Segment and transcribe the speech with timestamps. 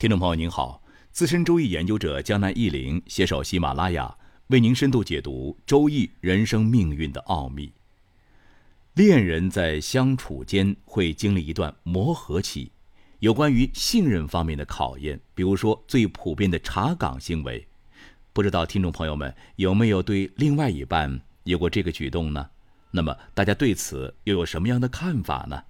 [0.00, 7.70] 听众朋友您好，资深周易研究者江南忆林携手喜马拉雅，为您深度解读周易人生命运的奥秘。
[8.94, 12.72] 恋人在相处间会经历一段磨合期，
[13.18, 17.68] 有关于信任方面的考验，比如说最普遍的查岗行为，
[18.32, 22.48] 不知道听众朋友们有没有对另外一半有过这个举动呢？
[22.90, 25.62] 那么大家对此又有什么样的看法呢？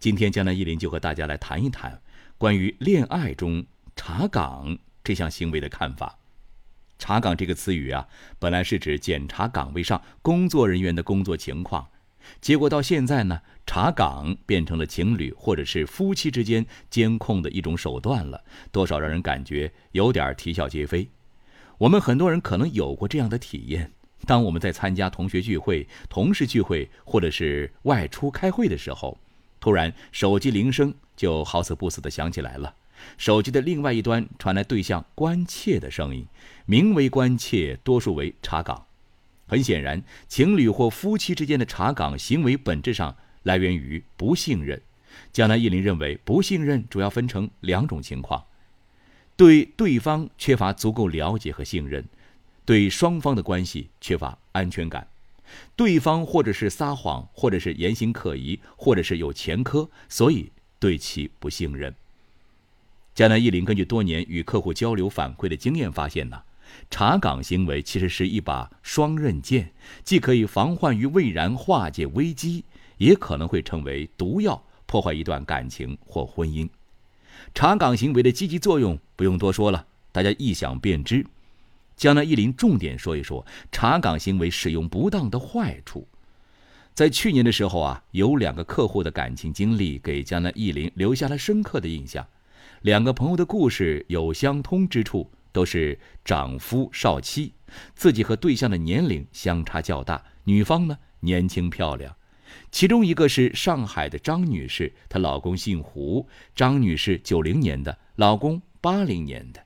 [0.00, 2.02] 今天江南忆林就和大家来谈一谈。
[2.42, 3.64] 关于恋爱中
[3.94, 6.18] 查岗这项行为的看法，
[6.98, 8.08] 查岗这个词语啊，
[8.40, 11.86] 本来是指检查岗位上工作人员的工作情况，
[12.40, 21.08] 结果到现在呢，查岗变成了情侣或者是夫妻之间监控的一种手段了，多少让人感觉有点啼笑皆非。
[21.78, 23.92] 我们很多人可能有过这样的体验：
[24.26, 29.16] 当我们在参加同学聚会、同事聚会，或者是外出开会的时候。
[29.60, 30.92] 突然，手机铃声
[31.22, 32.74] 就好死不死的响起来了。
[33.16, 36.26] 手机的另外一端传来对象关切的声音，
[36.66, 38.86] 名为关切，多数为查岗。
[39.46, 44.82] 很显然，情侣或夫妻之间的查岗行为本质上来源于不信任。
[45.32, 48.44] 江南一林认为，不信任主要分成两种情况：
[49.36, 52.04] 对对方缺乏足够了解和信任，
[52.64, 55.06] 对双方的关系缺乏安全感。
[55.76, 60.50] 对方或者是撒谎，或者是言行可疑，或者是有前科，所以
[60.82, 61.94] 对其不信任。
[63.14, 66.42] 江南一林根据多年与客户交流反馈的经验发现呢，
[66.90, 69.70] 查岗行为其实是一把双刃剑，
[70.02, 72.64] 既可以防患于未然，化解危机，
[72.98, 76.68] 也可能会成为毒药，破坏一段感情或婚姻。
[77.54, 81.24] 查岗行为的积极作用不用多说了，大家一想便知。
[81.96, 86.08] 江南一林重点说一说查岗行为使用不当的坏处。
[86.94, 92.26] 在去年的时候啊，有两个客户的感情经历给江南一林留下了深刻的印象。
[92.82, 97.54] 两个朋友的故事有相通之处，都是长夫少妻，
[97.94, 102.14] 自己和对象的年龄相差较大，女方呢年轻漂亮。
[102.70, 109.62] 其中一个是上海的张女士，她老公姓胡，张女士九零年的，老公八零年的。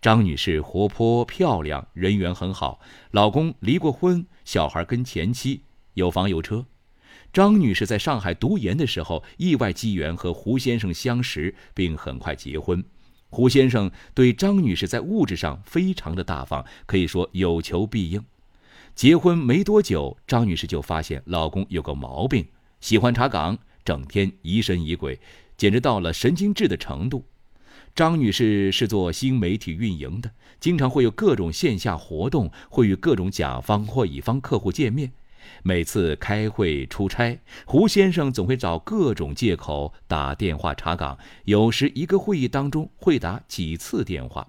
[0.00, 2.78] 张女士活泼漂亮，人缘很好，
[3.10, 5.62] 老公离过婚，小孩跟前妻
[5.98, 6.64] 有房有车。
[7.30, 12.82] 张女士在上海读研的时候，意外机缘和胡先生相识，并很快结婚。
[13.28, 18.24] 胡先生对张女士在物质上非常的大方，可以说有求必应。
[18.94, 22.46] 结婚没多久，张女士就发现老公有个毛病，
[22.80, 25.20] 喜欢查岗，整天疑神疑鬼，
[25.58, 27.24] 简直到了神经质的程度。
[27.94, 35.12] 张女士是做新媒体运营的，经常会有各种线下活动，会与各种甲方或乙方客户见面。
[35.62, 44.46] 每次开会出差，胡先生总会找各种借口打电话查岗，有时一个会议当中会打几次电话。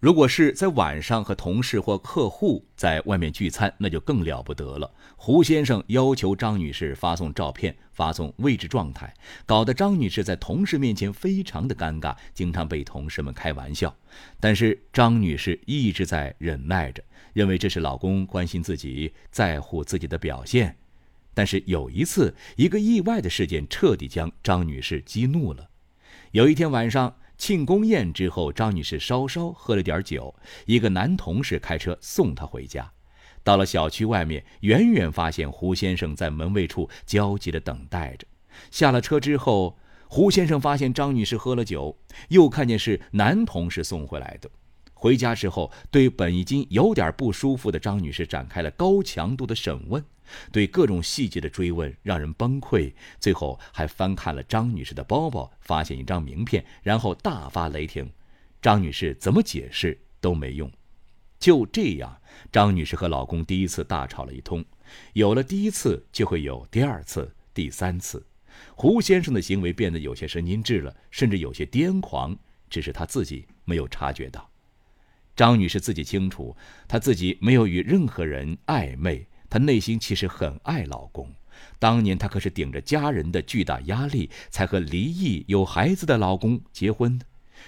[0.00, 4.90] 如果是在晚上和同事或客户在外面聚餐，那就更了不得了。
[5.14, 9.12] 胡先生要求张女士发送照片，发送位置状态，
[9.44, 13.94] 搞得张女士在同事面前非常的尴尬，经常被同事们开玩笑。
[14.40, 20.74] 但是张女士一直在忍耐着，认为这是老公关心自己、在乎自己的表现。
[21.34, 25.68] 但是有一次，一个意外的事件彻底将张女士激怒了。
[26.30, 27.16] 有一天晚上。
[27.40, 30.32] 庆功宴之后，张女士稍稍喝了点酒，
[30.66, 32.92] 一个男同事开车送她回家。
[33.42, 38.26] 到了小区外面，远远发现胡先生在门卫处焦急地等待着。
[38.70, 41.96] 下了车之后，胡先生发现张女士喝了酒，
[42.28, 44.50] 又看见是男同事送回来的。
[45.00, 50.04] 回家之后，对本已经有点不舒服的张女士展开了高强度的审问。
[50.52, 58.08] 对各种细节的追问让人崩溃，最后还翻看了张女士的包包，发现一张名片，然后大发雷霆。
[58.60, 60.70] 张女士怎么解释都没用。
[61.38, 62.20] 就这样，
[62.52, 64.62] 张女士和老公第一次大吵了一通。
[65.14, 68.22] 有了第一次，就会有第二次、第三次。
[68.74, 72.36] 胡先生的行为变得有些神经质了，甚至有些癫狂，
[72.68, 74.49] 只是他自己没有察觉到。
[75.40, 76.54] 张女士自己清楚，
[76.86, 79.26] 她自己没有与任何人暧昧。
[79.48, 81.32] 她内心其实很爱老公，
[81.78, 87.18] 当年她可是顶着家人的巨大压力，才和离异有孩子的老公结婚。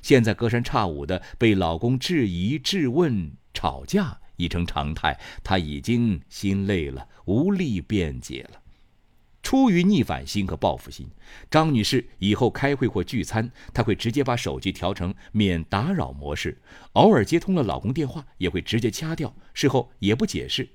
[0.00, 8.62] 现在隔三差五的被老公质疑、质问、吵架已成常态，她已经心累了，无力辩解了。
[9.48, 11.08] 出于逆反心和报复心，
[11.50, 16.60] 张女士以后开会或聚餐，她会直接把手机调成免打扰模式，
[16.92, 20.68] 偶尔接通了老公电话，也会直接掐掉，事后也不解释。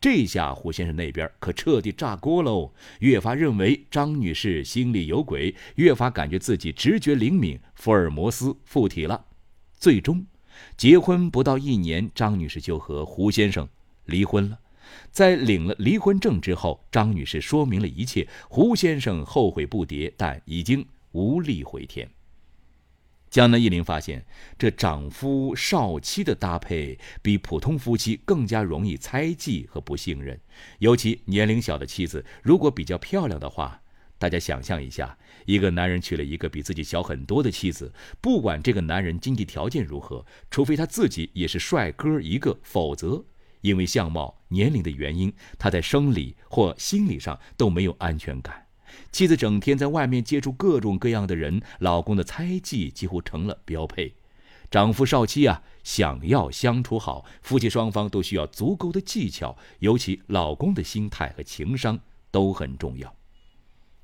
[0.00, 9.26] 这下胡先生那边可彻底炸锅喽，越发认为张女士心里有鬼，越发感觉自己直觉灵敏，福尔摩斯附体了。
[9.74, 10.24] 最终，
[10.78, 13.68] 结婚不到一年，张女士就和胡先生
[14.06, 14.60] 离婚了。
[15.10, 22.08] 在领了离婚证之后，张女士说明了一切，胡先生后悔不迭，但已经无力回天。
[23.30, 24.24] 江南一林发现，
[24.56, 30.40] 这长夫少妻的搭配比普通夫妻更加容易猜忌和不信任。
[30.78, 33.82] 尤其年龄小的妻子，如果比较漂亮的话，
[34.18, 43.24] 大家想象一下，一个男人娶了一个比自己小很多的妻子，不管这个男人经济条件如何，除非他自己也是帅哥一个，否则
[43.64, 48.66] 因为相貌、年龄的原因，他在生理或心理上都没有安全感。
[49.10, 54.14] 妻子整天在外面接触各种各样的人，老公的猜忌几乎成了标配。
[54.70, 61.98] 丈夫少妻啊，想要相处好，夫妻双方都需要足够的技巧，尤其老公的心态和情商
[62.30, 63.16] 都很重要。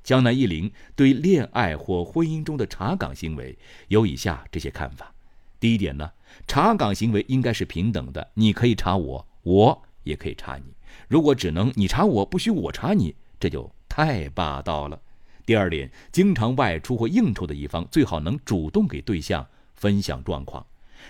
[0.03, 3.59] 江南一林对恋爱或婚姻中的查岗行为
[3.89, 5.15] 有以下这些看法：
[5.61, 6.11] 第一点呢，
[6.47, 10.65] 查岗行为应该是平等的，你可以查我，我也可以查你。
[11.09, 13.71] 如果只能你查我，不许我查你，这就。
[13.93, 15.03] 太霸道了。
[15.45, 19.45] 第二点，经常外出或应酬的一方最好能主动给对象
[19.75, 20.65] 分享状况。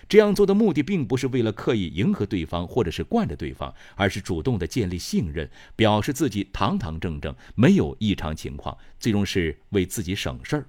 [0.09, 10.67] 这样做的目的并不是为了刻意迎合对方或者是惯着对方，而是主动的建立信任，表示自己堂堂正正，没有异常情况，最终是为自己省事儿。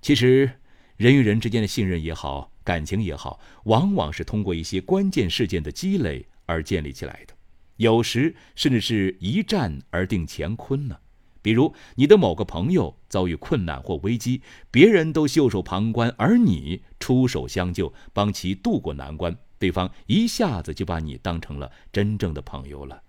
[0.00, 0.48] 其实，
[0.96, 7.34] 人与人之间的信任也好，感情也好，往往是通过一些关键事件的积累而建立起来的，
[7.76, 10.96] 有时甚至是一战而定乾坤呢。
[11.40, 23.02] 比如你的某个朋友遭遇困难或危机，别人都袖手旁观，而你出手相救，帮其渡过难关，对方一下子就把你当成了真正的朋友了。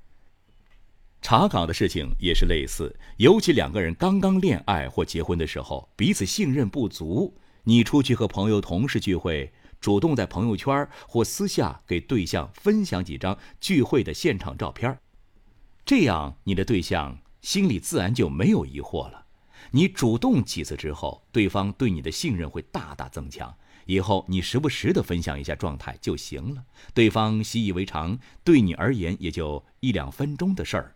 [1.21, 9.53] 查岗的事情也是类似，尤其两个人刚刚恋爱或结婚的时候，彼此信任不足，你出去和朋友、同事聚会，
[9.83, 14.97] 主动在朋友圈或私下给对象分享几张聚会的现场照片，
[15.85, 17.19] 这样你的对象。
[17.41, 19.25] 心里自然就没有疑惑了。
[19.71, 23.53] 你主动几次之后，对方对你的信任会大大增强。
[23.85, 26.63] 以后你时不时的分享一下状态就行了，
[26.94, 30.95] 对方习以为常，对你而言也就一两分钟的事儿。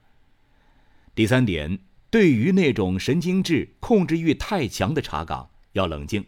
[1.14, 1.80] 第三点，
[2.10, 6.26] 对于那种神经质、控制欲太强的查岗，要冷静。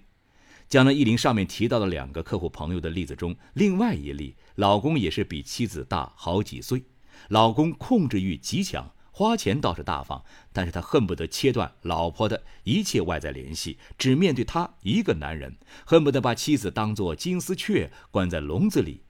[0.70, 6.84] 江南一林上面提到的两个客户朋友的例子中，另外一例，老公也是比妻子大好几岁，
[7.30, 8.94] 老公控制欲极强。
[9.12, 10.24] 花钱倒是大方，
[10.54, 19.02] 但是他恨不得切断老婆的一切外在联系，只面对他一个男人，恨不得把妻子当作金丝雀关在笼子里。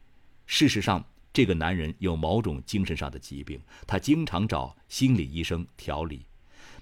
[0.46, 1.04] 事实上，
[1.34, 6.26] 这个男人有某种精神上的疾病，他经常找心理医生调理。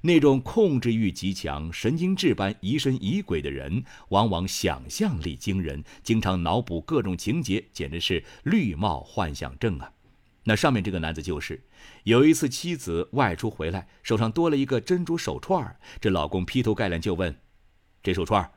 [0.02, 9.92] 那种控制欲极强、神经质般疑神疑鬼的人，往往想象力惊人，经常脑补各种情节，简直是绿帽幻想症啊！
[10.44, 11.62] 那上面这个男子就是，
[12.04, 17.38] 有一次妻子外出回来，手上多了一个珍珠手串这老公劈头盖脸就问
[18.02, 18.50] ：“这手串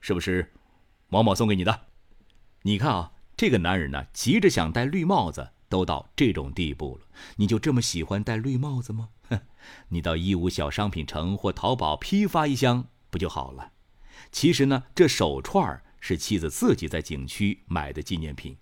[0.00, 0.52] 是不是
[1.08, 1.82] 某某送给你的？”
[2.62, 7.06] 你看啊，这个男人呢，急着想戴绿帽子，都到这种地步了。
[7.36, 9.10] 你就这么喜欢戴绿帽子吗？
[9.28, 9.40] 哼，
[9.90, 13.72] 你到义乌小商品城或淘宝批发一箱不就好了？
[14.32, 18.56] 其实呢，这手串是妻子自己在景区买的纪念品。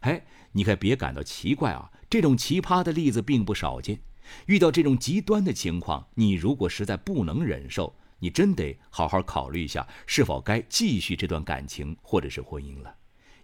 [0.00, 1.90] 哎，你可别感到奇怪啊。
[2.10, 4.00] 这种奇葩的例子并不少见。
[4.46, 12.94] 遇到这种极端的情况，你如果实在不能忍受，你真得好好考虑一下，是否该继续这段感情或者是婚姻了。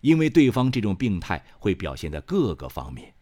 [0.00, 3.12] 因为对方这种病态会表现在各个方面。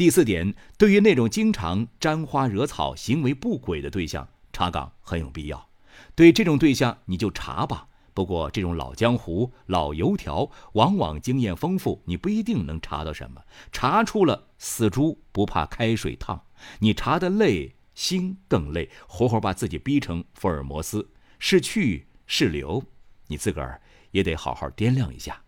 [0.00, 5.68] 第四点，对于那种经常沾花惹草、行为不轨的对象，查岗很有必要。
[6.14, 7.86] 对这种对象，你就查吧。
[8.14, 13.42] 不过，这种老江湖、老油条往往经验丰富，你不一定能查到什么。
[13.72, 16.46] 查出了死猪不怕开水烫，
[16.78, 22.82] 你查的累，心更累，活活把自己逼成福尔摩斯，是去是留，
[23.26, 25.42] 你自个儿也得好好掂量一下。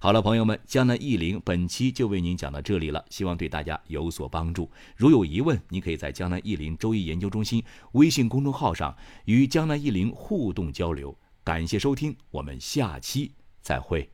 [0.00, 4.70] 好了，朋友们，江南易林本期就为您讲到这里了，希望对大家有所帮助。
[4.96, 7.60] 如有疑问，您可以在江南易林周易研究中心
[7.92, 11.16] 微信公众号上与江南易林互动交流。
[11.42, 14.08] 感谢收听，我们下期再会。